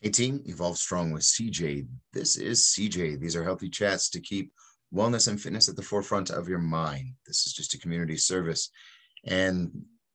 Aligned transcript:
Hey 0.00 0.10
team, 0.10 0.38
Evolv 0.46 0.76
Strong 0.76 1.10
with 1.10 1.24
CJ. 1.24 1.88
This 2.12 2.36
is 2.36 2.66
CJ. 2.66 3.18
These 3.18 3.34
are 3.34 3.42
healthy 3.42 3.68
chats 3.68 4.08
to 4.10 4.20
keep 4.20 4.52
wellness 4.94 5.26
and 5.26 5.40
fitness 5.40 5.68
at 5.68 5.74
the 5.74 5.82
forefront 5.82 6.30
of 6.30 6.48
your 6.48 6.60
mind. 6.60 7.14
This 7.26 7.48
is 7.48 7.52
just 7.52 7.74
a 7.74 7.78
community 7.78 8.16
service 8.16 8.70
and 9.24 9.72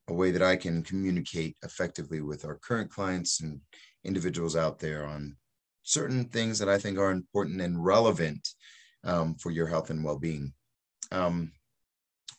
a 0.07 0.13
way 0.13 0.31
that 0.31 0.41
I 0.41 0.55
can 0.55 0.83
communicate 0.83 1.57
effectively 1.63 2.21
with 2.21 2.45
our 2.45 2.55
current 2.55 2.91
clients 2.91 3.41
and 3.41 3.59
individuals 4.05 4.55
out 4.55 4.79
there 4.79 5.05
on 5.05 5.35
certain 5.83 6.29
things 6.29 6.59
that 6.59 6.69
I 6.69 6.77
think 6.77 6.97
are 6.97 7.11
important 7.11 7.59
and 7.59 7.83
relevant 7.83 8.47
um, 9.03 9.35
for 9.35 9.51
your 9.51 9.67
health 9.67 9.89
and 9.89 10.01
well 10.01 10.17
being. 10.17 10.53
Um, 11.11 11.51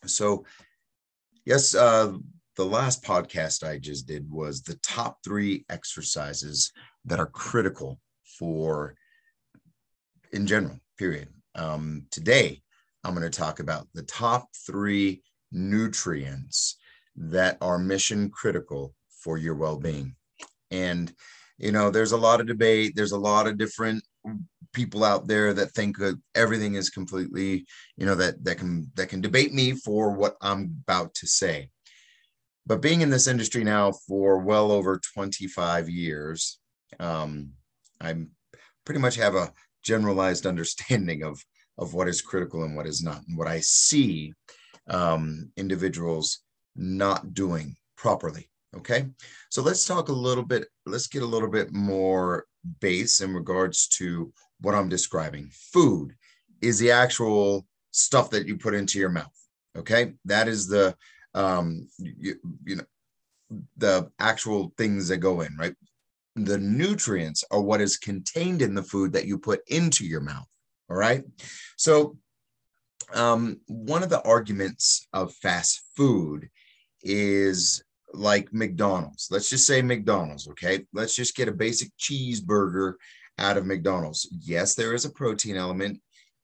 so, 0.07 0.47
yes, 1.45 1.75
uh, 1.75 2.15
the 2.57 2.65
last 2.65 3.05
podcast 3.05 3.69
I 3.69 3.79
just 3.79 4.07
did 4.07 4.31
was 4.31 4.63
the 4.63 4.79
top 4.83 5.19
three 5.23 5.67
exercises 5.69 6.73
that 7.05 7.21
are 7.21 7.27
critical 7.27 8.01
for 8.39 8.95
in 10.33 10.47
general, 10.47 10.79
period. 10.99 11.29
Um, 11.55 12.07
today, 12.11 12.61
I'm 13.05 13.15
going 13.15 13.31
to 13.31 13.39
talk 13.39 13.61
about 13.61 13.87
the 13.95 14.03
top 14.03 14.49
three 14.67 15.23
nutrients 15.53 16.77
that 17.17 17.57
are 17.61 17.79
mission 17.79 18.31
critical 18.31 18.95
for 19.23 19.39
your 19.39 19.55
well 19.55 19.79
being. 19.79 20.17
And, 20.71 21.13
you 21.59 21.71
know, 21.71 21.91
there's 21.91 22.13
a 22.13 22.17
lot 22.17 22.41
of 22.41 22.47
debate, 22.47 22.95
there's 22.97 23.13
a 23.13 23.19
lot 23.19 23.47
of 23.47 23.59
different 23.59 24.03
people 24.73 25.05
out 25.05 25.27
there 25.29 25.55
that 25.55 25.71
think 25.71 25.97
that 25.99 26.21
everything 26.35 26.75
is 26.75 26.91
completely 26.91 27.65
you 27.97 28.05
know 28.05 28.15
that 28.15 28.43
that 28.45 28.59
can 28.59 28.91
that 28.95 29.09
can 29.09 29.21
debate 29.21 29.53
me 29.53 29.73
for 29.73 30.13
what 30.13 30.37
i'm 30.41 30.83
about 30.87 31.15
to 31.15 31.27
say 31.27 31.71
but 32.67 32.83
being 32.83 33.01
in 33.01 33.11
this 33.11 33.27
industry 33.27 33.63
now 33.63 33.93
for 34.09 34.39
well 34.39 34.73
over 34.73 35.01
25 35.15 35.89
years 35.89 36.59
um, 37.01 37.51
i 38.01 38.15
pretty 38.85 39.01
much 39.01 39.17
have 39.17 39.35
a 39.35 39.53
generalized 39.83 40.47
understanding 40.47 41.23
of 41.23 41.43
of 41.77 41.93
what 41.93 42.09
is 42.09 42.23
critical 42.23 42.63
and 42.63 42.77
what 42.77 42.87
is 42.87 43.03
not. 43.03 43.23
And 43.29 43.37
what 43.37 43.49
i 43.49 43.61
see 43.61 44.33
um, 44.89 45.51
individuals 45.57 46.41
not 46.77 47.35
doing 47.35 47.77
properly 47.97 48.51
okay? 48.77 49.07
So 49.51 49.63
let's 49.63 49.87
talk 49.87 50.09
a 50.09 50.13
little 50.13 50.45
bit 50.45 50.67
let's 50.87 51.07
get 51.07 51.23
a 51.23 51.27
little 51.27 51.51
bit 51.51 51.73
more 51.73 52.47
base 52.81 53.21
in 53.21 53.33
regards 53.35 53.87
to 53.89 54.33
what 54.61 54.75
i'm 54.75 54.89
describing. 54.89 55.51
Food 55.73 56.15
is 56.61 56.79
the 56.79 56.91
actual 56.91 57.67
stuff 57.91 58.31
that 58.31 58.47
you 58.47 58.57
put 58.57 58.75
into 58.75 58.99
your 58.99 59.11
mouth 59.11 59.35
okay? 59.77 60.13
That 60.25 60.49
is 60.49 60.67
the 60.67 60.97
um 61.35 61.89
you, 61.99 62.37
you 62.65 62.77
know 62.77 62.85
the 63.77 64.11
actual 64.19 64.73
things 64.77 65.09
that 65.09 65.19
go 65.19 65.41
in 65.43 65.57
right 65.57 65.75
the 66.37 66.59
nutrients 66.59 67.45
are 67.51 67.61
what 67.61 67.81
is 67.81 67.97
contained 67.97 68.63
in 68.63 68.75
the 68.75 68.83
food 68.83 69.13
that 69.13 69.27
you 69.27 69.39
put 69.39 69.61
into 69.69 70.05
your 70.05 70.21
mouth 70.21 70.47
all 70.91 70.97
right? 70.97 71.25
So 71.77 72.17
um 73.15 73.61
one 73.67 74.03
of 74.03 74.11
the 74.11 74.23
arguments 74.23 75.07
of 75.13 75.35
fast 75.35 75.83
food 75.97 76.49
is 77.03 77.83
like 78.13 78.53
mcdonald's. 78.53 79.29
Let's 79.31 79.51
just 79.51 79.67
say 79.67 79.83
mcdonald's 79.83 80.49
okay? 80.49 80.87
Let's 80.93 81.15
just 81.15 81.37
get 81.37 81.49
a 81.49 81.53
basic 81.53 81.91
cheeseburger 81.99 82.95
out 83.39 83.57
of 83.57 83.67
mcdonald's. 83.67 84.29
Yes 84.41 84.75
there 84.75 84.95
is 84.95 85.05
a 85.05 85.11
protein 85.11 85.57
element 85.57 86.01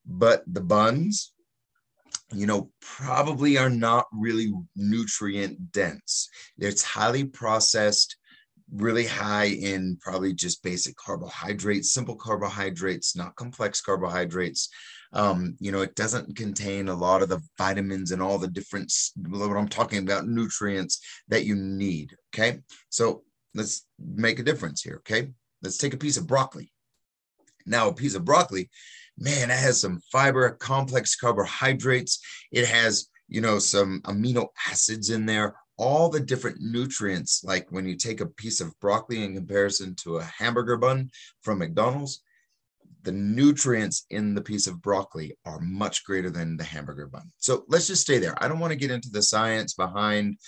but 0.06 0.42
the 0.46 0.60
buns 0.60 1.32
you 2.32 2.46
know, 2.46 2.70
probably 2.80 3.58
are 3.58 3.70
not 3.70 4.06
really 4.12 4.52
nutrient 4.76 5.72
dense. 5.72 6.28
It's 6.58 6.82
highly 6.82 7.24
processed, 7.24 8.16
really 8.74 9.06
high 9.06 9.46
in 9.46 9.98
probably 10.00 10.32
just 10.32 10.62
basic 10.62 10.96
carbohydrates, 10.96 11.92
simple 11.92 12.16
carbohydrates, 12.16 13.16
not 13.16 13.36
complex 13.36 13.80
carbohydrates. 13.80 14.68
Um, 15.12 15.56
you 15.58 15.72
know, 15.72 15.80
it 15.80 15.96
doesn't 15.96 16.36
contain 16.36 16.88
a 16.88 16.94
lot 16.94 17.22
of 17.22 17.28
the 17.28 17.40
vitamins 17.58 18.12
and 18.12 18.22
all 18.22 18.38
the 18.38 18.48
different, 18.48 18.92
what 19.28 19.56
I'm 19.56 19.68
talking 19.68 19.98
about, 19.98 20.28
nutrients 20.28 21.00
that 21.28 21.44
you 21.44 21.56
need. 21.56 22.14
Okay. 22.32 22.60
So 22.90 23.22
let's 23.54 23.86
make 23.98 24.38
a 24.38 24.44
difference 24.44 24.82
here. 24.82 24.96
Okay. 24.98 25.30
Let's 25.62 25.78
take 25.78 25.94
a 25.94 25.98
piece 25.98 26.16
of 26.16 26.28
broccoli. 26.28 26.72
Now, 27.66 27.88
a 27.88 27.94
piece 27.94 28.14
of 28.14 28.24
broccoli 28.24 28.70
man, 29.20 29.50
it 29.50 29.58
has 29.58 29.80
some 29.80 30.00
fiber, 30.10 30.50
complex 30.52 31.14
carbohydrates. 31.14 32.20
It 32.50 32.66
has, 32.66 33.08
you 33.28 33.40
know, 33.40 33.58
some 33.58 34.00
amino 34.04 34.48
acids 34.68 35.10
in 35.10 35.26
there, 35.26 35.54
all 35.80 36.08
the 36.08 36.20
different 36.20 36.60
nutrients. 36.60 37.42
Like 37.44 37.66
when 37.70 37.86
you 37.86 37.96
take 37.96 38.20
a 38.20 38.26
piece 38.26 38.60
of 38.60 38.78
broccoli 38.80 39.24
in 39.24 39.34
comparison 39.34 39.94
to 40.02 40.18
a 40.18 40.22
hamburger 40.24 40.76
bun 40.76 41.10
from 41.42 41.58
McDonald's, 41.58 42.22
the 43.02 43.12
nutrients 43.12 44.04
in 44.10 44.34
the 44.34 44.42
piece 44.42 44.66
of 44.66 44.82
broccoli 44.82 45.36
are 45.46 45.58
much 45.60 46.04
greater 46.04 46.30
than 46.30 46.56
the 46.56 46.64
hamburger 46.64 47.06
bun. 47.06 47.32
So 47.38 47.64
let's 47.68 47.86
just 47.86 48.02
stay 48.02 48.18
there. 48.18 48.40
I 48.42 48.46
don't 48.46 48.60
want 48.60 48.72
to 48.72 48.78
get 48.78 48.90
into 48.90 49.10
the 49.10 49.22
science 49.22 49.74
behind 49.74 50.38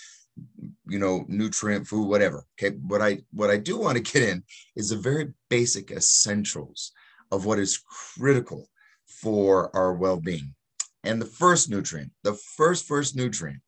you 0.87 0.97
know 0.97 1.25
nutrient 1.27 1.85
food 1.85 2.07
whatever 2.07 2.43
okay 2.57 2.75
what 2.87 3.03
i 3.03 3.19
what 3.33 3.51
i 3.51 3.57
do 3.57 3.77
want 3.77 3.95
to 3.95 4.01
get 4.01 4.27
in 4.27 4.43
is 4.75 4.89
the 4.89 4.95
very 4.95 5.31
basic 5.47 5.91
essentials 5.91 6.91
of 7.31 7.45
what 7.45 7.59
is 7.59 7.83
critical 8.17 8.67
for 9.05 9.75
our 9.75 9.93
well-being. 9.93 10.53
And 11.03 11.21
the 11.21 11.25
first 11.25 11.69
nutrient, 11.69 12.11
the 12.23 12.33
first 12.33 12.85
first 12.85 13.15
nutrient, 13.15 13.61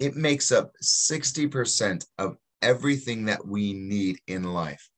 it 0.00 0.16
makes 0.16 0.50
up 0.50 0.72
60% 0.82 2.04
of 2.18 2.36
everything 2.62 3.26
that 3.26 3.46
we 3.46 3.74
need 3.74 4.18
in 4.26 4.42
life 4.42 4.88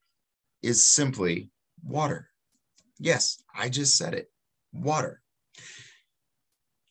is 0.62 0.82
simply 0.82 1.50
water. 1.84 2.28
Yes, 2.98 3.42
I 3.54 3.68
just 3.68 3.96
said 3.96 4.14
it. 4.14 4.30
Water. 4.72 5.20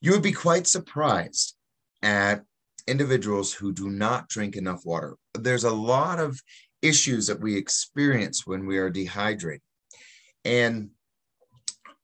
You 0.01 0.11
would 0.11 0.21
be 0.21 0.33
quite 0.33 0.67
surprised 0.67 1.55
at 2.01 2.43
individuals 2.87 3.53
who 3.53 3.71
do 3.71 3.89
not 3.89 4.27
drink 4.27 4.57
enough 4.57 4.85
water. 4.85 5.15
There's 5.33 5.63
a 5.63 5.71
lot 5.71 6.19
of 6.19 6.39
issues 6.81 7.27
that 7.27 7.39
we 7.39 7.55
experience 7.55 8.45
when 8.45 8.65
we 8.65 8.77
are 8.77 8.89
dehydrated. 8.89 9.61
And 10.43 10.89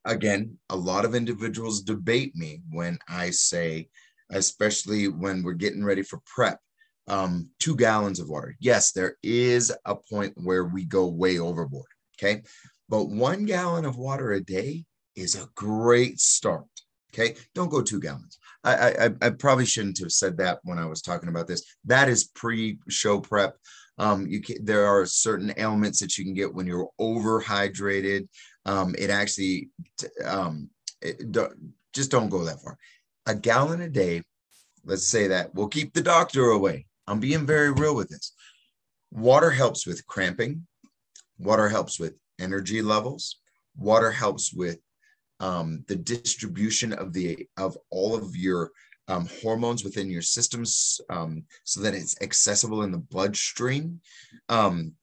again, 0.06 0.58
a 0.70 0.76
lot 0.76 1.04
of 1.04 1.16
individuals 1.16 1.82
debate 1.82 2.36
me 2.36 2.62
when 2.70 2.98
I 3.10 3.32
say, 3.32 3.90
especially 4.32 5.08
when 5.08 5.44
we're 5.44 5.54
getting 5.54 5.84
ready 5.84 6.04
for 6.04 6.20
prep, 6.26 6.60
um, 7.08 7.50
two 7.60 7.76
gallons 7.76 8.20
of 8.20 8.30
water. 8.30 8.56
Yes, 8.60 8.92
there 8.92 9.16
is 9.24 9.74
a 9.86 9.96
point 9.96 10.34
where 10.36 10.66
we 10.66 10.86
go 10.86 11.08
way 11.08 11.40
overboard. 11.40 11.88
Okay. 12.18 12.44
But 12.90 13.10
one 13.10 13.46
gallon 13.46 13.86
of 13.86 13.98
water 13.98 14.32
a 14.34 14.42
day 14.42 14.86
is 15.16 15.36
a 15.36 15.48
great 15.56 16.20
start. 16.20 16.66
Okay. 17.14 17.36
Don't 17.56 17.70
go 17.70 17.82
two 17.82 18.00
gallons. 18.00 18.38
I, 18.64 19.06
I, 19.06 19.10
I 19.22 19.30
probably 19.30 19.66
shouldn't 19.66 20.00
have 20.00 20.12
said 20.12 20.38
that 20.38 20.60
when 20.64 20.78
I 20.78 20.86
was 20.86 21.02
talking 21.02 21.30
about 21.30 21.48
this. 21.48 21.64
That 21.86 22.10
is 22.10 22.26
pre 22.26 22.80
show 22.90 23.20
prep. 23.20 23.56
Um, 23.98 24.28
you 24.28 24.42
can, 24.42 24.64
there 24.64 24.86
are 24.86 25.06
certain 25.06 25.54
ailments 25.58 26.00
that 26.00 26.18
you 26.18 26.26
can 26.26 26.34
get 26.34 26.54
when 26.54 26.68
you're 26.68 26.90
overhydrated. 27.00 28.28
Um, 28.66 28.94
it 28.98 29.10
actually, 29.10 29.70
um, 30.24 30.70
it, 31.02 31.32
don't, 31.32 31.74
just 31.94 32.12
don't 32.12 32.30
go 32.30 32.44
that 32.44 32.62
far. 32.62 32.78
A 33.28 33.36
gallon 33.36 33.82
a 33.82 33.90
day, 33.90 34.24
let's 34.86 35.08
say 35.08 35.28
that 35.28 35.54
will 35.54 35.68
keep 35.68 35.94
the 35.94 36.02
doctor 36.02 36.50
away. 36.50 36.86
I'm 37.08 37.20
being 37.20 37.46
very 37.46 37.72
real 37.72 37.94
with 37.94 38.10
this. 38.10 38.34
Water 39.12 39.52
helps 39.52 39.86
with 39.86 40.08
cramping. 40.08 40.66
Water 41.38 41.70
helps 41.70 42.00
with 42.00 42.16
energy 42.40 42.82
levels. 42.82 43.40
Water 43.76 44.12
helps 44.12 44.54
with 44.54 44.80
um, 45.40 45.84
the 45.88 45.96
distribution 45.96 46.94
of 46.94 47.14
the 47.14 47.48
of 47.58 47.78
all 47.90 48.16
of 48.16 48.36
your 48.36 48.72
um, 49.08 49.28
hormones 49.42 49.84
within 49.84 50.10
your 50.10 50.22
systems 50.22 51.00
um, 51.10 51.44
so 51.64 51.82
that 51.82 51.94
it's 51.94 52.20
accessible 52.22 52.84
in 52.84 52.92
the 52.92 52.98
bloodstream. 52.98 54.02
Um, 54.50 54.94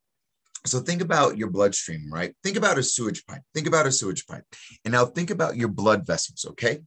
so 0.66 0.80
think 0.80 1.02
about 1.02 1.36
your 1.36 1.50
bloodstream, 1.50 2.10
right? 2.12 2.34
Think 2.42 2.56
about 2.56 2.78
a 2.78 2.82
sewage 2.82 3.24
pipe. 3.26 3.42
Think 3.54 3.66
about 3.66 3.86
a 3.86 3.92
sewage 3.92 4.26
pipe. 4.26 4.44
And 4.84 4.92
now 4.92 5.04
think 5.04 5.30
about 5.30 5.56
your 5.56 5.68
blood 5.68 6.06
vessels, 6.06 6.46
okay? 6.50 6.80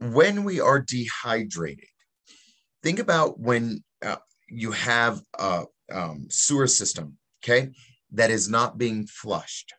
When 0.00 0.44
we 0.44 0.60
are 0.60 0.80
dehydrated, 0.80 1.88
think 2.82 2.98
about 2.98 3.38
when 3.38 3.84
uh, 4.04 4.16
you 4.48 4.72
have 4.72 5.20
a 5.38 5.64
um, 5.92 6.26
sewer 6.30 6.66
system, 6.66 7.18
okay, 7.44 7.70
that 8.12 8.30
is 8.30 8.48
not 8.48 8.78
being 8.78 9.06
flushed. 9.06 9.74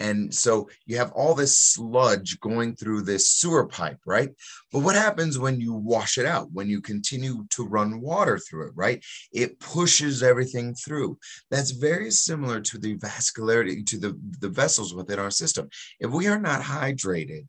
And 0.00 0.34
so 0.34 0.68
you 0.86 0.96
have 0.96 1.12
all 1.12 1.34
this 1.34 1.56
sludge 1.56 2.40
going 2.40 2.74
through 2.74 3.02
this 3.02 3.30
sewer 3.30 3.66
pipe, 3.66 3.98
right? 4.04 4.30
But 4.72 4.80
what 4.80 4.96
happens 4.96 5.38
when 5.38 5.60
you 5.60 5.72
wash 5.72 6.18
it 6.18 6.26
out, 6.26 6.50
when 6.52 6.68
you 6.68 6.80
continue 6.80 7.46
to 7.50 7.64
run 7.64 8.00
water 8.00 8.38
through 8.38 8.68
it, 8.68 8.72
right? 8.74 9.04
It 9.32 9.60
pushes 9.60 10.22
everything 10.22 10.74
through. 10.74 11.18
That's 11.50 11.70
very 11.70 12.10
similar 12.10 12.60
to 12.60 12.78
the 12.78 12.96
vascularity, 12.96 13.86
to 13.86 13.98
the, 13.98 14.18
the 14.40 14.48
vessels 14.48 14.94
within 14.94 15.20
our 15.20 15.30
system. 15.30 15.68
If 16.00 16.10
we 16.10 16.26
are 16.26 16.40
not 16.40 16.60
hydrated, 16.60 17.46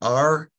our, 0.00 0.50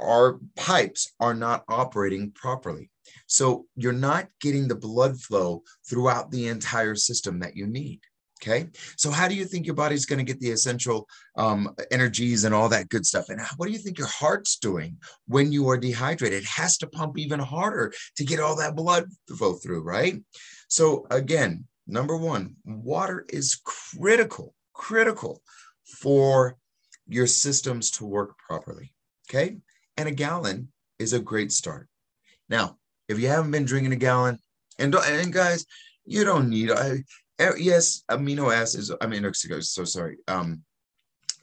our 0.00 0.40
pipes 0.56 1.12
are 1.20 1.34
not 1.34 1.64
operating 1.68 2.32
properly. 2.32 2.90
So 3.26 3.66
you're 3.76 3.92
not 3.92 4.28
getting 4.40 4.68
the 4.68 4.74
blood 4.74 5.20
flow 5.20 5.62
throughout 5.88 6.30
the 6.30 6.48
entire 6.48 6.94
system 6.94 7.40
that 7.40 7.56
you 7.56 7.66
need. 7.66 8.00
Okay. 8.42 8.68
So, 8.96 9.10
how 9.10 9.28
do 9.28 9.34
you 9.34 9.44
think 9.44 9.66
your 9.66 9.74
body's 9.74 10.06
going 10.06 10.18
to 10.18 10.24
get 10.24 10.40
the 10.40 10.50
essential 10.50 11.06
um, 11.36 11.74
energies 11.90 12.44
and 12.44 12.54
all 12.54 12.70
that 12.70 12.88
good 12.88 13.04
stuff? 13.04 13.28
And 13.28 13.38
what 13.58 13.66
do 13.66 13.72
you 13.72 13.78
think 13.78 13.98
your 13.98 14.06
heart's 14.06 14.56
doing 14.56 14.96
when 15.26 15.52
you 15.52 15.68
are 15.68 15.76
dehydrated? 15.76 16.42
It 16.42 16.48
has 16.48 16.78
to 16.78 16.86
pump 16.86 17.18
even 17.18 17.38
harder 17.38 17.92
to 18.16 18.24
get 18.24 18.40
all 18.40 18.56
that 18.56 18.76
blood 18.76 19.04
flow 19.36 19.54
through, 19.54 19.82
right? 19.82 20.22
So, 20.68 21.06
again, 21.10 21.66
number 21.86 22.16
one, 22.16 22.56
water 22.64 23.26
is 23.28 23.60
critical, 23.62 24.54
critical 24.72 25.42
for 25.98 26.56
your 27.06 27.26
systems 27.26 27.90
to 27.90 28.06
work 28.06 28.38
properly. 28.38 28.94
Okay. 29.28 29.58
And 30.00 30.08
a 30.08 30.12
gallon 30.12 30.68
is 30.98 31.12
a 31.12 31.20
great 31.20 31.52
start. 31.52 31.86
Now, 32.48 32.78
if 33.06 33.20
you 33.20 33.28
haven't 33.28 33.50
been 33.50 33.66
drinking 33.66 33.92
a 33.92 33.96
gallon, 33.96 34.38
and, 34.78 34.94
and 34.94 35.30
guys, 35.30 35.66
you 36.06 36.24
don't 36.24 36.48
need, 36.48 36.70
I, 36.70 37.04
yes, 37.58 38.02
amino 38.10 38.50
acids, 38.50 38.90
I 38.98 39.06
mean, 39.06 39.30
so 39.34 39.84
sorry. 39.84 40.16
Um, 40.26 40.62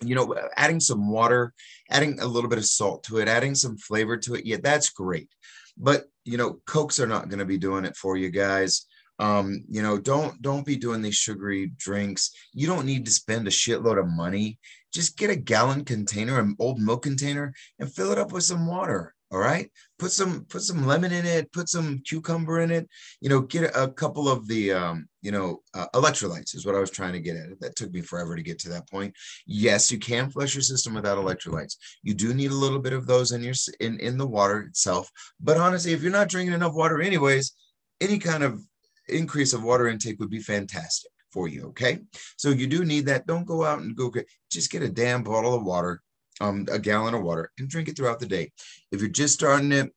you 0.02 0.16
know, 0.16 0.36
adding 0.56 0.80
some 0.80 1.08
water, 1.08 1.54
adding 1.92 2.20
a 2.20 2.26
little 2.26 2.50
bit 2.50 2.58
of 2.58 2.66
salt 2.66 3.04
to 3.04 3.20
it, 3.20 3.28
adding 3.28 3.54
some 3.54 3.78
flavor 3.78 4.18
to 4.18 4.34
it. 4.34 4.44
Yeah, 4.44 4.58
that's 4.60 4.90
great. 4.90 5.30
But, 5.78 6.06
you 6.26 6.38
know, 6.38 6.60
Cokes 6.66 7.00
are 7.00 7.06
not 7.06 7.30
going 7.30 7.38
to 7.38 7.46
be 7.46 7.60
doing 7.60 7.86
it 7.86 7.96
for 7.96 8.18
you 8.18 8.32
guys 8.32 8.88
um 9.20 9.64
you 9.70 9.82
know 9.82 9.98
don't 9.98 10.42
don't 10.42 10.66
be 10.66 10.76
doing 10.76 11.02
these 11.02 11.16
sugary 11.16 11.72
drinks. 11.78 12.32
You 12.54 12.68
don't 12.68 12.86
need 12.86 13.06
to 13.06 13.12
spend 13.12 13.48
a 13.48 13.52
shitload 13.52 14.00
of 14.00 14.08
money. 14.08 14.60
Just 14.94 15.18
get 15.18 15.30
a 15.30 15.36
gallon 15.36 15.86
container 15.86 16.40
an 16.40 16.56
old 16.60 16.80
milk 16.80 17.04
container 17.04 17.54
and 17.80 17.94
fill 17.94 18.12
it 18.12 18.18
up 18.18 18.32
with 18.32 18.44
some 18.44 18.68
water 18.68 19.14
all 19.32 19.40
right? 19.40 19.70
Put 20.00 20.12
some 20.12 20.46
put 20.46 20.62
some 20.62 20.86
lemon 20.86 21.12
in 21.12 21.26
it 21.26 21.52
put 21.52 21.70
some 21.70 22.00
cucumber 22.06 22.60
in 22.62 22.72
it. 22.72 22.88
You 23.20 23.30
know 23.30 23.42
get 23.42 23.76
a, 23.76 23.88
couple 23.88 24.30
of 24.30 24.48
the 24.48 24.72
um 24.72 25.08
you 25.22 25.32
know 25.32 25.62
uh, 25.74 25.88
electrolytes 25.96 26.56
is 26.56 26.66
what 26.66 26.76
i 26.76 26.80
was 26.80 26.92
trying 26.92 27.14
to 27.14 27.20
get 27.20 27.36
at. 27.36 27.60
That 27.60 27.76
took 27.76 27.92
me 27.92 28.02
forever 28.02 28.36
to 28.36 28.44
get 28.44 28.60
to 28.60 28.70
that 28.70 28.90
point. 28.90 29.14
Yes 29.46 29.92
you 29.92 29.98
can 29.98 30.30
flush 30.30 30.56
your 30.56 30.62
system 30.62 30.94
without 30.94 31.18
electrolytes. 31.18 31.76
You 32.04 32.14
do 32.14 32.34
need 32.34 32.52
a 32.52 32.56
little 32.56 32.80
bit 32.80 32.94
of 32.94 33.08
those 33.08 33.32
in 33.32 33.44
your 33.44 33.56
in 33.80 34.00
in 34.00 34.18
the 34.18 34.28
water 34.28 34.62
itself. 34.62 35.12
But 35.42 35.58
honestly 35.58 35.94
if 35.94 36.02
you're 36.02 36.12
not 36.12 36.30
drinking 36.30 36.54
enough 36.54 36.76
water 36.76 37.02
anyways 37.02 37.54
any 38.00 38.20
kind 38.20 38.44
of 38.44 38.62
increase 39.10 39.54
of 39.54 39.64
water 39.64 39.88
intake 39.88 40.20
would 40.20 40.30
be 40.30 40.40
fantastic 40.40 41.12
for 41.32 41.48
you. 41.48 41.68
Okay. 41.68 42.00
So 42.38 42.50
you 42.50 42.68
do 42.68 42.86
need 42.86 43.06
that. 43.08 43.28
Don't 43.28 43.46
go 43.46 43.64
out 43.64 43.80
and 43.80 43.96
go 43.96 44.10
get, 44.10 44.28
just 44.52 44.72
get 44.72 44.82
a 44.82 44.90
damn 44.90 45.24
bottle 45.24 45.54
of 45.54 45.64
water, 45.64 46.02
um, 46.42 46.66
a 46.72 46.80
gallon 46.80 47.14
of 47.14 47.24
water 47.24 47.52
and 47.58 47.70
drink 47.70 47.88
it 47.88 47.98
throughout 47.98 48.20
the 48.20 48.26
day. 48.26 48.52
If 48.92 49.02
you're 49.02 49.10
just 49.10 49.36
starting 49.36 49.72
it, 49.72 49.92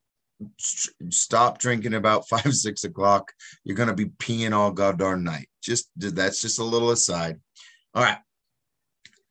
stop 0.58 1.58
drinking 1.58 1.94
about 1.94 2.28
five, 2.28 2.54
six 2.54 2.84
o'clock. 2.84 3.32
You're 3.64 3.76
going 3.76 3.88
to 3.88 3.94
be 3.94 4.06
peeing 4.06 4.52
all 4.52 4.70
goddamn 4.70 5.24
night. 5.24 5.48
Just 5.62 5.90
that's 5.96 6.40
just 6.40 6.58
a 6.58 6.64
little 6.64 6.90
aside. 6.90 7.38
All 7.94 8.02
right. 8.02 8.18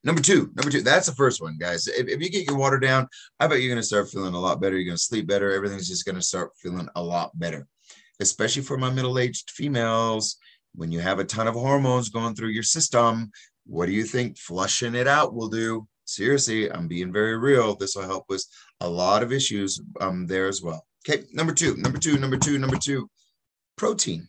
Number 0.02 0.22
two, 0.22 0.50
number 0.56 0.72
two, 0.72 0.82
that's 0.82 1.08
the 1.08 1.16
first 1.16 1.42
one, 1.42 1.58
guys. 1.60 1.86
If, 1.88 2.08
if 2.08 2.22
you 2.22 2.30
get 2.30 2.48
your 2.48 2.56
water 2.56 2.80
down, 2.80 3.10
I 3.38 3.48
bet 3.48 3.60
you're 3.60 3.68
going 3.68 3.82
to 3.82 3.86
start 3.86 4.10
feeling 4.10 4.34
a 4.34 4.40
lot 4.40 4.62
better. 4.62 4.78
You're 4.78 4.86
going 4.86 4.96
to 4.96 5.04
sleep 5.04 5.28
better. 5.28 5.52
Everything's 5.52 5.90
just 5.90 6.06
going 6.06 6.16
to 6.16 6.22
start 6.22 6.52
feeling 6.56 6.88
a 6.96 7.04
lot 7.04 7.38
better 7.38 7.68
especially 8.20 8.64
for 8.64 8.78
my 8.78 8.90
middle 8.90 9.20
aged 9.20 9.52
females, 9.52 10.38
when 10.76 10.92
you 10.92 11.00
have 11.00 11.20
a 11.20 11.26
ton 11.26 11.48
of 11.48 11.56
hormones 11.56 12.10
going 12.10 12.36
through 12.36 12.50
your 12.50 12.64
system, 12.64 13.32
what 13.66 13.86
do 13.86 13.92
you 13.92 14.04
think 14.04 14.38
flushing 14.38 14.96
it 14.96 15.08
out 15.08 15.34
will 15.34 15.50
do? 15.50 15.88
Seriously, 16.06 16.72
I'm 16.72 16.88
being 16.88 17.14
very 17.14 17.38
real. 17.38 17.76
This 17.76 17.96
will 17.96 18.04
help 18.04 18.26
with 18.30 18.44
a 18.82 18.90
lot 18.90 19.22
of 19.22 19.32
issues 19.32 19.80
um, 20.02 20.26
there 20.26 20.48
as 20.48 20.62
well. 20.62 20.86
Okay, 21.08 21.24
number 21.32 21.54
two, 21.54 21.76
number 21.78 21.98
two, 21.98 22.18
number 22.18 22.38
two, 22.38 22.58
number 22.58 22.78
two, 22.78 23.10
protein. 23.78 24.28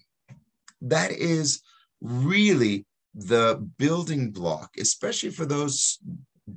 That 0.82 1.10
is 1.10 1.62
really 2.00 2.86
the 3.14 3.66
building 3.78 4.30
block, 4.30 4.70
especially 4.78 5.30
for 5.30 5.46
those 5.46 5.98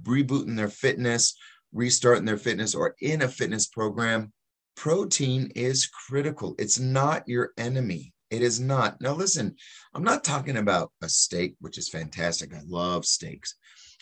rebooting 0.04 0.56
their 0.56 0.70
fitness, 0.70 1.36
restarting 1.72 2.26
their 2.26 2.38
fitness, 2.38 2.76
or 2.76 2.96
in 3.02 3.22
a 3.22 3.28
fitness 3.28 3.68
program 3.68 4.32
protein 4.76 5.52
is 5.56 5.88
critical. 5.88 6.56
It's 6.58 6.80
not 6.80 7.28
your 7.28 7.52
enemy. 7.58 8.14
It 8.30 8.42
is 8.42 8.60
not. 8.60 9.00
Now, 9.00 9.14
listen, 9.14 9.56
I'm 9.94 10.04
not 10.04 10.24
talking 10.24 10.58
about 10.58 10.92
a 11.02 11.10
steak, 11.10 11.56
which 11.60 11.78
is 11.78 11.90
fantastic. 11.90 12.54
I 12.54 12.62
love 12.66 13.06
steaks. 13.06 13.56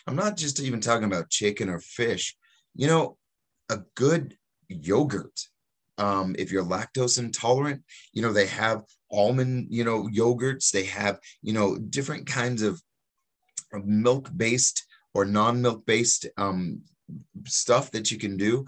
I'm 0.06 0.16
not 0.16 0.36
just 0.36 0.60
even 0.60 0.80
talking 0.80 1.04
about 1.04 1.30
chicken 1.30 1.68
or 1.68 1.80
fish. 1.80 2.34
You 2.74 2.86
know, 2.86 3.18
a 3.70 3.80
good 3.94 4.36
yogurt. 4.68 5.38
Um, 5.98 6.34
if 6.38 6.50
you're 6.50 6.64
lactose 6.64 7.18
intolerant, 7.18 7.82
you 8.12 8.22
know, 8.22 8.32
they 8.32 8.46
have 8.46 8.82
almond, 9.10 9.66
you 9.70 9.84
know, 9.84 10.08
yogurts. 10.08 10.70
They 10.70 10.84
have, 10.84 11.18
you 11.42 11.52
know, 11.52 11.76
different 11.76 12.26
kinds 12.26 12.62
of 12.62 12.82
milk 13.84 14.30
based 14.34 14.86
or 15.14 15.24
non 15.24 15.60
milk 15.60 15.84
based 15.86 16.26
um, 16.38 16.80
stuff 17.44 17.90
that 17.90 18.10
you 18.10 18.18
can 18.18 18.36
do 18.36 18.64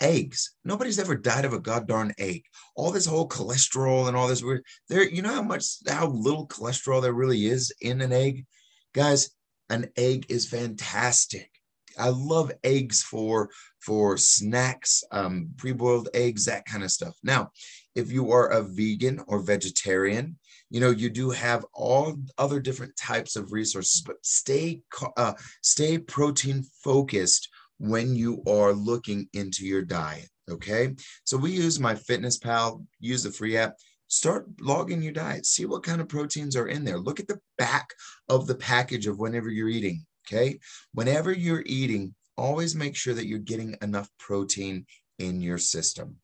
eggs. 0.00 0.54
Nobody's 0.64 0.98
ever 0.98 1.16
died 1.16 1.44
of 1.44 1.52
a 1.52 1.60
goddamn 1.60 2.12
egg. 2.18 2.44
All 2.74 2.90
this 2.90 3.06
whole 3.06 3.28
cholesterol 3.28 4.08
and 4.08 4.16
all 4.16 4.28
this 4.28 4.42
weird 4.42 4.64
there, 4.88 5.08
you 5.08 5.22
know 5.22 5.34
how 5.34 5.42
much 5.42 5.64
how 5.88 6.08
little 6.08 6.46
cholesterol 6.46 7.02
there 7.02 7.12
really 7.12 7.46
is 7.46 7.72
in 7.80 8.00
an 8.00 8.12
egg? 8.12 8.46
Guys, 8.94 9.30
an 9.70 9.90
egg 9.96 10.26
is 10.28 10.48
fantastic. 10.48 11.50
I 11.98 12.10
love 12.10 12.52
eggs 12.62 13.02
for 13.02 13.50
for 13.80 14.18
snacks, 14.18 15.04
um, 15.12 15.50
pre-boiled 15.56 16.08
eggs, 16.12 16.44
that 16.44 16.66
kind 16.66 16.82
of 16.82 16.90
stuff. 16.90 17.16
Now, 17.22 17.50
if 17.94 18.12
you 18.12 18.32
are 18.32 18.48
a 18.48 18.62
vegan 18.62 19.20
or 19.26 19.40
vegetarian, 19.40 20.38
you 20.70 20.80
know 20.80 20.90
you 20.90 21.08
do 21.08 21.30
have 21.30 21.64
all 21.72 22.16
other 22.38 22.60
different 22.60 22.96
types 22.96 23.36
of 23.36 23.52
resources, 23.52 24.02
but 24.02 24.16
stay 24.22 24.82
uh, 25.16 25.34
stay 25.62 25.98
protein 25.98 26.64
focused 26.82 27.48
when 27.78 28.14
you 28.14 28.42
are 28.48 28.72
looking 28.72 29.28
into 29.32 29.66
your 29.66 29.82
diet. 29.82 30.28
Okay. 30.50 30.94
So 31.24 31.36
we 31.36 31.50
use 31.50 31.78
MyFitnessPal, 31.78 32.84
use 33.00 33.22
the 33.22 33.30
free 33.30 33.56
app. 33.56 33.74
Start 34.08 34.46
logging 34.60 35.02
your 35.02 35.12
diet. 35.12 35.46
See 35.46 35.66
what 35.66 35.82
kind 35.82 36.00
of 36.00 36.08
proteins 36.08 36.54
are 36.54 36.68
in 36.68 36.84
there. 36.84 36.98
Look 36.98 37.18
at 37.18 37.26
the 37.26 37.40
back 37.58 37.90
of 38.28 38.46
the 38.46 38.54
package 38.54 39.06
of 39.08 39.18
whenever 39.18 39.50
you're 39.50 39.68
eating. 39.68 40.06
Okay. 40.26 40.58
Whenever 40.92 41.32
you're 41.32 41.64
eating, 41.66 42.14
always 42.36 42.74
make 42.74 42.94
sure 42.94 43.14
that 43.14 43.26
you're 43.26 43.38
getting 43.38 43.76
enough 43.82 44.08
protein 44.18 44.86
in 45.18 45.40
your 45.40 45.58
system. 45.58 46.16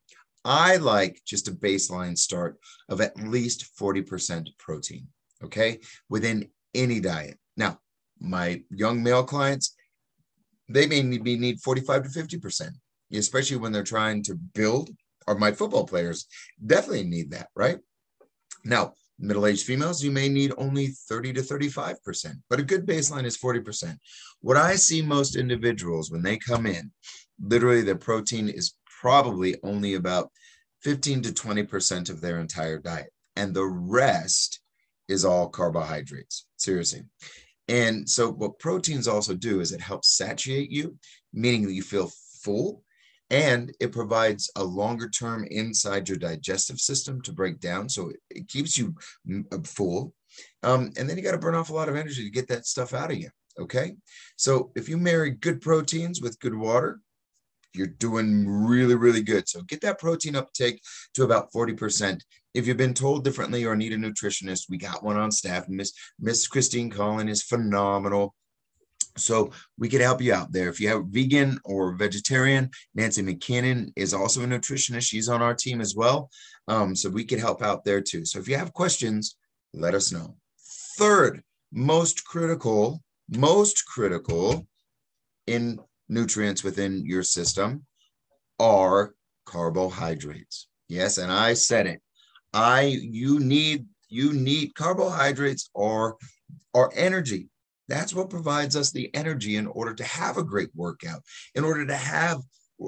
I 0.45 0.77
like 0.77 1.21
just 1.25 1.47
a 1.47 1.51
baseline 1.51 2.17
start 2.17 2.57
of 2.89 3.01
at 3.01 3.17
least 3.17 3.77
40% 3.79 4.47
protein. 4.57 5.07
Okay. 5.43 5.79
Within 6.09 6.49
any 6.73 7.01
diet. 7.01 7.37
Now, 7.57 7.79
my 8.19 8.63
young 8.69 9.03
male 9.03 9.23
clients, 9.23 9.75
they 10.69 10.85
may 10.87 11.01
need, 11.01 11.23
need 11.23 11.59
45 11.59 12.03
to 12.03 12.09
50%, 12.09 12.69
especially 13.13 13.57
when 13.57 13.71
they're 13.71 13.83
trying 13.83 14.23
to 14.23 14.35
build, 14.35 14.89
or 15.27 15.35
my 15.35 15.51
football 15.51 15.85
players 15.85 16.27
definitely 16.65 17.03
need 17.03 17.31
that, 17.31 17.49
right? 17.55 17.79
Now, 18.65 18.93
middle 19.19 19.45
aged 19.45 19.65
females, 19.65 20.03
you 20.03 20.11
may 20.11 20.29
need 20.29 20.53
only 20.57 20.87
30 20.87 21.33
to 21.33 21.41
35%, 21.41 21.95
but 22.49 22.59
a 22.59 22.63
good 22.63 22.85
baseline 22.85 23.25
is 23.25 23.37
40%. 23.37 23.97
What 24.41 24.57
I 24.57 24.75
see 24.75 25.01
most 25.01 25.35
individuals 25.35 26.11
when 26.11 26.21
they 26.21 26.37
come 26.37 26.65
in, 26.65 26.91
literally 27.41 27.81
their 27.81 27.95
protein 27.95 28.49
is 28.49 28.75
probably 29.01 29.55
only 29.63 29.95
about 29.95 30.31
15 30.81 31.23
to 31.23 31.31
20% 31.31 32.09
of 32.09 32.21
their 32.21 32.39
entire 32.39 32.77
diet. 32.77 33.11
And 33.35 33.53
the 33.53 33.65
rest 33.65 34.59
is 35.07 35.25
all 35.25 35.49
carbohydrates. 35.49 36.45
Seriously. 36.57 37.03
And 37.67 38.09
so, 38.09 38.31
what 38.31 38.59
proteins 38.59 39.07
also 39.07 39.33
do 39.33 39.61
is 39.61 39.71
it 39.71 39.81
helps 39.81 40.09
satiate 40.09 40.69
you, 40.69 40.97
meaning 41.31 41.63
that 41.63 41.73
you 41.73 41.81
feel 41.81 42.11
full, 42.41 42.83
and 43.29 43.73
it 43.79 43.91
provides 43.91 44.51
a 44.55 44.63
longer 44.63 45.09
term 45.09 45.45
inside 45.49 46.09
your 46.09 46.17
digestive 46.17 46.79
system 46.79 47.21
to 47.21 47.31
break 47.31 47.59
down. 47.59 47.87
So, 47.87 48.11
it, 48.29 48.47
keeps 48.47 48.77
you 48.77 48.95
uh, 49.51 49.59
full. 49.63 50.13
Um, 50.63 50.91
and 50.97 51.09
then 51.09 51.17
you 51.17 51.23
got 51.23 51.31
to 51.31 51.37
burn 51.37 51.55
off 51.55 51.69
a 51.69 51.73
lot 51.73 51.89
of 51.89 51.95
energy 51.95 52.23
to 52.23 52.29
get 52.29 52.47
that 52.49 52.65
stuff 52.65 52.93
out 52.93 53.11
of 53.11 53.17
you. 53.17 53.29
Okay. 53.59 53.95
So, 54.35 54.71
if 54.75 54.89
you 54.89 54.97
marry 54.97 55.31
good 55.31 55.61
proteins 55.61 56.21
with 56.21 56.39
good 56.39 56.55
water, 56.55 56.99
you're 57.73 57.87
doing 57.87 58.47
really, 58.47 58.95
really 58.95 59.21
good. 59.21 59.47
So 59.47 59.61
get 59.61 59.81
that 59.81 59.99
protein 59.99 60.35
uptake 60.35 60.81
to 61.15 61.23
about 61.23 61.51
40%. 61.51 62.21
If 62.53 62.67
you've 62.67 62.77
been 62.77 62.93
told 62.93 63.23
differently 63.23 63.65
or 63.65 63.75
need 63.75 63.93
a 63.93 63.97
nutritionist, 63.97 64.65
we 64.69 64.77
got 64.77 65.03
one 65.03 65.17
on 65.17 65.31
staff. 65.31 65.67
Miss 65.67 65.91
Miss 66.19 66.47
Christine 66.47 66.89
Collin 66.89 67.29
is 67.29 67.41
phenomenal. 67.41 68.35
So 69.17 69.51
we 69.77 69.89
could 69.89 70.01
help 70.01 70.21
you 70.21 70.33
out 70.33 70.51
there. 70.51 70.69
If 70.69 70.79
you 70.79 70.89
have 70.89 71.05
vegan 71.07 71.59
or 71.65 71.95
vegetarian, 71.95 72.69
Nancy 72.95 73.21
McKinnon 73.21 73.91
is 73.95 74.13
also 74.13 74.43
a 74.43 74.47
nutritionist. 74.47 75.07
She's 75.07 75.29
on 75.29 75.41
our 75.41 75.53
team 75.53 75.81
as 75.81 75.95
well. 75.95 76.29
Um, 76.67 76.95
so 76.95 77.09
we 77.09 77.25
could 77.25 77.39
help 77.39 77.61
out 77.61 77.83
there 77.83 78.01
too. 78.01 78.25
So 78.25 78.39
if 78.39 78.47
you 78.47 78.57
have 78.57 78.73
questions, 78.73 79.35
let 79.73 79.93
us 79.93 80.11
know. 80.11 80.35
Third, 80.97 81.43
most 81.71 82.25
critical, 82.25 83.01
most 83.29 83.85
critical 83.85 84.67
in 85.47 85.79
nutrients 86.09 86.63
within 86.63 87.05
your 87.05 87.23
system 87.23 87.85
are 88.59 89.13
carbohydrates. 89.45 90.67
Yes, 90.87 91.17
and 91.17 91.31
I 91.31 91.53
said 91.53 91.87
it. 91.87 92.01
I 92.53 92.81
you 92.81 93.39
need 93.39 93.85
you 94.09 94.33
need 94.33 94.75
carbohydrates 94.75 95.69
are 95.75 96.15
our 96.73 96.91
energy. 96.95 97.49
That's 97.87 98.13
what 98.13 98.29
provides 98.29 98.75
us 98.75 98.91
the 98.91 99.13
energy 99.13 99.55
in 99.57 99.67
order 99.67 99.93
to 99.95 100.03
have 100.03 100.37
a 100.37 100.43
great 100.43 100.69
workout, 100.75 101.21
in 101.55 101.63
order 101.63 101.85
to 101.85 101.95
have 101.95 102.41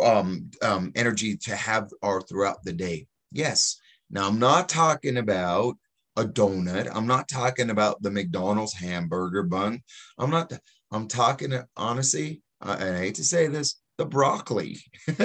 um, 0.04 0.50
um, 0.62 0.92
energy 0.96 1.38
to 1.38 1.56
have 1.56 1.90
our 2.02 2.22
throughout 2.22 2.64
the 2.64 2.74
day. 2.74 3.08
Yes. 3.32 3.80
Now, 4.10 4.28
I'm 4.28 4.40
not 4.40 4.70
talking 4.70 5.18
about 5.18 5.76
a 6.16 6.24
donut. 6.24 6.90
I'm 6.94 7.08
not 7.08 7.28
talking 7.28 7.70
about 7.70 8.02
the 8.02 8.12
McDonald's 8.12 8.74
hamburger 8.74 9.44
bun. 9.44 9.82
I'm 10.18 10.30
not, 10.30 10.54
I'm 10.92 11.08
talking 11.08 11.54
honestly, 11.76 12.42
uh, 12.62 12.78
and 12.80 12.96
I 12.96 13.00
hate 13.00 13.16
to 13.16 13.24
say 13.24 13.48
this, 13.48 13.82
the 13.98 14.06
broccoli. 14.06 14.78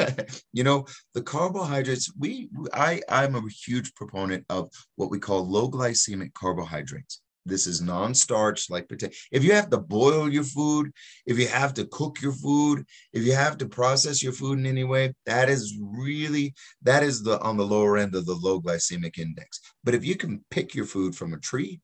you 0.53 0.65
know, 0.65 0.87
the 1.15 1.23
carbohydrates, 1.23 2.13
we 2.19 2.49
I 2.73 3.01
I'm 3.09 3.35
a 3.35 3.43
huge 3.49 3.95
proponent 3.95 4.45
of 4.49 4.71
what 4.97 5.11
we 5.11 5.19
call 5.19 5.49
low 5.49 5.71
glycemic 5.71 6.33
carbohydrates. 6.35 7.21
This 7.47 7.67
is 7.67 7.81
non-starch 7.81 8.69
like 8.69 8.89
potato. 8.89 9.15
If 9.33 9.45
you 9.45 9.53
have 9.53 9.71
to 9.71 9.79
boil 9.79 10.29
your 10.29 10.45
food, 10.45 10.93
if 11.27 11.39
you 11.39 11.49
have 11.49 11.73
to 11.75 11.87
cook 11.87 12.21
your 12.21 12.33
food, 12.33 12.85
if 13.13 13.25
you 13.25 13.33
have 13.33 13.57
to 13.59 13.69
process 13.69 14.23
your 14.23 14.33
food 14.33 14.59
in 14.59 14.67
any 14.67 14.85
way, 14.85 15.15
that 15.25 15.49
is 15.49 15.79
really 15.81 16.55
that 16.83 17.03
is 17.03 17.23
the 17.23 17.41
on 17.41 17.57
the 17.57 17.67
lower 17.67 17.97
end 17.97 18.15
of 18.15 18.27
the 18.27 18.35
low 18.35 18.61
glycemic 18.61 19.19
index. 19.19 19.61
But 19.83 19.95
if 19.95 20.05
you 20.05 20.17
can 20.17 20.45
pick 20.51 20.75
your 20.75 20.85
food 20.85 21.15
from 21.17 21.33
a 21.33 21.39
tree, 21.39 21.81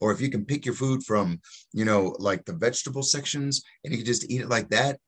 or 0.00 0.12
if 0.12 0.20
you 0.20 0.30
can 0.30 0.44
pick 0.44 0.64
your 0.64 0.74
food 0.74 1.02
from, 1.04 1.40
you 1.72 1.84
know, 1.84 2.14
like 2.18 2.44
the 2.44 2.52
vegetable 2.52 3.02
sections 3.02 3.62
and 3.82 3.92
you 3.92 3.98
can 3.98 4.06
just 4.06 4.30
eat 4.30 4.40
it 4.40 4.48
like 4.48 4.68
that, 4.70 4.98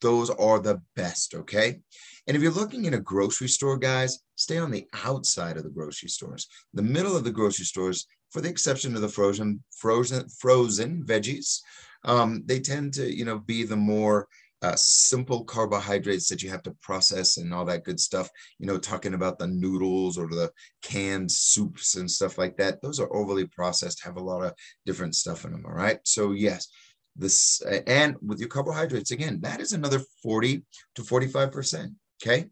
those 0.00 0.30
are 0.30 0.58
the 0.58 0.80
best, 0.96 1.34
okay? 1.34 1.80
And 2.26 2.36
if 2.36 2.42
you're 2.42 2.52
looking 2.52 2.84
in 2.84 2.94
a 2.94 3.00
grocery 3.00 3.48
store, 3.48 3.76
guys, 3.76 4.20
stay 4.36 4.58
on 4.58 4.70
the 4.70 4.86
outside 5.04 5.56
of 5.56 5.64
the 5.64 5.70
grocery 5.70 6.08
stores. 6.08 6.46
The 6.74 6.82
middle 6.82 7.16
of 7.16 7.24
the 7.24 7.30
grocery 7.30 7.64
stores, 7.64 8.06
for 8.30 8.40
the 8.40 8.48
exception 8.48 8.94
of 8.94 9.02
the 9.02 9.08
frozen, 9.08 9.62
frozen, 9.76 10.28
frozen 10.28 11.04
veggies, 11.04 11.60
um, 12.04 12.42
they 12.46 12.60
tend 12.60 12.94
to, 12.94 13.14
you 13.14 13.24
know, 13.24 13.38
be 13.38 13.64
the 13.64 13.76
more 13.76 14.26
uh, 14.62 14.76
simple 14.76 15.44
carbohydrates 15.44 16.28
that 16.28 16.42
you 16.42 16.50
have 16.50 16.62
to 16.62 16.76
process 16.82 17.38
and 17.38 17.52
all 17.52 17.64
that 17.64 17.84
good 17.84 17.98
stuff. 17.98 18.28
You 18.58 18.66
know, 18.66 18.78
talking 18.78 19.14
about 19.14 19.38
the 19.38 19.46
noodles 19.46 20.18
or 20.18 20.28
the 20.28 20.50
canned 20.82 21.30
soups 21.30 21.96
and 21.96 22.10
stuff 22.10 22.38
like 22.38 22.56
that. 22.58 22.82
Those 22.82 23.00
are 23.00 23.14
overly 23.14 23.46
processed, 23.46 24.04
have 24.04 24.16
a 24.16 24.22
lot 24.22 24.44
of 24.44 24.54
different 24.86 25.14
stuff 25.14 25.44
in 25.44 25.52
them. 25.52 25.64
All 25.66 25.72
right. 25.72 25.98
So, 26.04 26.32
yes, 26.32 26.68
this 27.16 27.60
and 27.86 28.16
with 28.22 28.38
your 28.38 28.48
carbohydrates, 28.48 29.10
again, 29.10 29.40
that 29.42 29.60
is 29.60 29.72
another 29.72 30.00
40 30.22 30.62
to 30.96 31.02
45%. 31.02 31.94
Okay. 32.22 32.46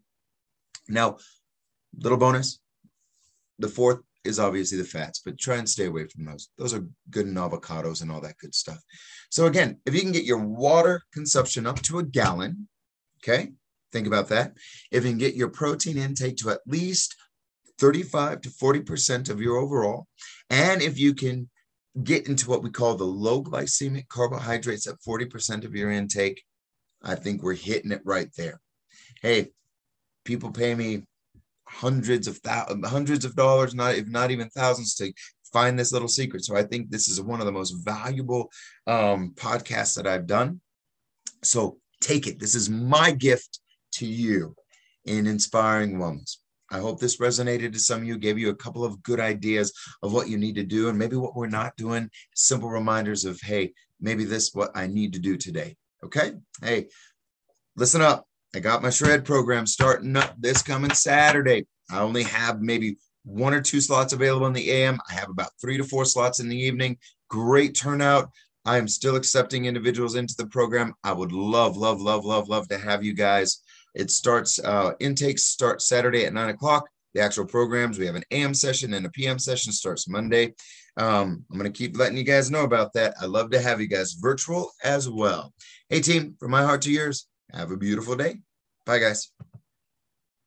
Now, 0.87 1.17
little 1.97 2.17
bonus 2.17 2.59
the 3.59 3.67
fourth 3.67 3.99
is 4.23 4.39
obviously 4.39 4.77
the 4.77 4.83
fats, 4.83 5.21
but 5.23 5.39
try 5.39 5.57
and 5.57 5.69
stay 5.69 5.85
away 5.85 6.05
from 6.05 6.25
those. 6.25 6.49
Those 6.57 6.73
are 6.73 6.85
good 7.09 7.27
in 7.27 7.35
avocados 7.35 8.01
and 8.01 8.11
all 8.11 8.21
that 8.21 8.37
good 8.37 8.53
stuff. 8.53 8.79
So 9.29 9.45
again, 9.45 9.79
if 9.85 9.95
you 9.95 10.01
can 10.01 10.11
get 10.11 10.25
your 10.25 10.43
water 10.45 11.01
consumption 11.13 11.65
up 11.65 11.81
to 11.83 11.99
a 11.99 12.03
gallon, 12.03 12.67
okay, 13.23 13.49
think 13.91 14.07
about 14.07 14.27
that. 14.29 14.53
If 14.91 15.03
you 15.03 15.11
can 15.11 15.19
get 15.19 15.35
your 15.35 15.49
protein 15.49 15.97
intake 15.97 16.37
to 16.37 16.49
at 16.49 16.61
least 16.67 17.15
35 17.79 18.41
to 18.41 18.49
40% 18.49 19.29
of 19.29 19.41
your 19.41 19.57
overall, 19.57 20.07
and 20.49 20.81
if 20.81 20.99
you 20.99 21.13
can 21.13 21.49
get 22.03 22.27
into 22.27 22.49
what 22.49 22.63
we 22.63 22.69
call 22.69 22.95
the 22.95 23.03
low 23.03 23.43
glycemic 23.43 24.07
carbohydrates 24.09 24.87
at 24.87 25.01
40% 25.07 25.65
of 25.65 25.75
your 25.75 25.91
intake, 25.91 26.43
I 27.01 27.15
think 27.15 27.41
we're 27.41 27.55
hitting 27.55 27.91
it 27.91 28.01
right 28.03 28.29
there. 28.37 28.59
Hey, 29.21 29.51
people 30.25 30.51
pay 30.51 30.75
me 30.75 31.03
hundreds 31.69 32.27
of 32.27 32.37
thousands, 32.39 32.87
hundreds 32.87 33.25
of 33.25 33.35
dollars, 33.35 33.75
not 33.75 33.95
if 33.95 34.07
not 34.07 34.31
even 34.31 34.49
thousands, 34.49 34.95
to 34.95 35.13
find 35.53 35.77
this 35.77 35.91
little 35.91 36.07
secret. 36.07 36.43
So 36.43 36.55
I 36.55 36.63
think 36.63 36.89
this 36.89 37.07
is 37.07 37.21
one 37.21 37.39
of 37.39 37.45
the 37.45 37.51
most 37.51 37.71
valuable 37.83 38.51
um, 38.87 39.33
podcasts 39.35 39.95
that 39.95 40.07
I've 40.07 40.27
done. 40.27 40.61
So 41.43 41.77
take 42.01 42.27
it. 42.27 42.39
This 42.39 42.55
is 42.55 42.69
my 42.69 43.11
gift 43.11 43.59
to 43.93 44.05
you 44.05 44.55
in 45.05 45.27
inspiring 45.27 45.97
wellness. 45.97 46.37
I 46.71 46.79
hope 46.79 46.99
this 46.99 47.17
resonated 47.17 47.73
to 47.73 47.79
some 47.79 48.01
of 48.01 48.07
you, 48.07 48.17
gave 48.17 48.37
you 48.37 48.49
a 48.49 48.55
couple 48.55 48.85
of 48.85 49.01
good 49.01 49.19
ideas 49.19 49.73
of 50.03 50.13
what 50.13 50.29
you 50.29 50.37
need 50.37 50.55
to 50.55 50.63
do 50.63 50.89
and 50.89 50.99
maybe 50.99 51.15
what 51.15 51.35
we're 51.35 51.47
not 51.47 51.75
doing. 51.77 52.09
Simple 52.35 52.69
reminders 52.69 53.25
of, 53.25 53.39
hey, 53.41 53.73
maybe 53.99 54.23
this 54.23 54.53
what 54.53 54.71
I 54.75 54.85
need 54.85 55.13
to 55.13 55.19
do 55.19 55.35
today. 55.35 55.75
Okay. 56.03 56.33
Hey, 56.61 56.87
listen 57.75 58.01
up. 58.01 58.28
I 58.55 58.59
got 58.59 58.81
my 58.81 58.89
shred 58.89 59.25
program 59.25 59.67
starting 59.67 60.15
up 60.17 60.33
this 60.39 60.63
coming 60.63 60.91
Saturday. 60.91 61.67
I 61.91 61.99
only 61.99 62.23
have 62.23 62.61
maybe 62.61 62.97
one 63.23 63.53
or 63.53 63.61
two 63.61 63.79
slots 63.79 64.11
available 64.11 64.47
in 64.47 64.53
the 64.53 64.71
AM. 64.71 64.99
I 65.07 65.13
have 65.13 65.29
about 65.29 65.51
three 65.61 65.77
to 65.77 65.83
four 65.83 66.03
slots 66.03 66.39
in 66.39 66.49
the 66.49 66.57
evening. 66.57 66.97
Great 67.29 67.75
turnout. 67.75 68.31
I 68.65 68.77
am 68.77 68.87
still 68.87 69.15
accepting 69.15 69.65
individuals 69.65 70.15
into 70.15 70.33
the 70.35 70.47
program. 70.47 70.95
I 71.03 71.13
would 71.13 71.31
love, 71.31 71.77
love, 71.77 72.01
love, 72.01 72.25
love, 72.25 72.49
love 72.49 72.67
to 72.69 72.77
have 72.77 73.03
you 73.03 73.13
guys. 73.13 73.61
It 73.93 74.09
starts, 74.09 74.59
uh, 74.59 74.93
intakes 74.99 75.45
start 75.45 75.81
Saturday 75.81 76.25
at 76.25 76.33
nine 76.33 76.49
o'clock. 76.49 76.89
The 77.13 77.21
actual 77.21 77.45
programs, 77.45 77.99
we 77.99 78.05
have 78.07 78.15
an 78.15 78.25
AM 78.31 78.53
session 78.53 78.93
and 78.95 79.05
a 79.05 79.09
PM 79.09 79.37
session 79.39 79.71
starts 79.71 80.07
Monday. 80.07 80.53
Um, 80.97 81.45
I'm 81.51 81.57
going 81.57 81.71
to 81.71 81.77
keep 81.77 81.97
letting 81.97 82.17
you 82.17 82.23
guys 82.23 82.51
know 82.51 82.63
about 82.63 82.93
that. 82.93 83.13
I 83.21 83.25
love 83.25 83.51
to 83.51 83.61
have 83.61 83.79
you 83.79 83.87
guys 83.87 84.13
virtual 84.13 84.71
as 84.83 85.07
well. 85.07 85.53
Hey, 85.87 86.01
team, 86.01 86.35
from 86.39 86.51
my 86.51 86.63
heart 86.63 86.81
to 86.83 86.91
yours, 86.91 87.28
have 87.53 87.71
a 87.71 87.77
beautiful 87.77 88.15
day. 88.15 88.41
Bye, 88.85 88.99
guys. 88.99 89.31